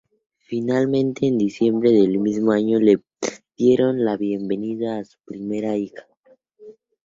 [0.39, 3.03] Finalmente en diciembre del mismo año le
[3.55, 6.07] dieron la bienvenida a su primera hija.